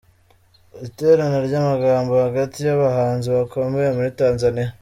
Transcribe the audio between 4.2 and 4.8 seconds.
Tanzania.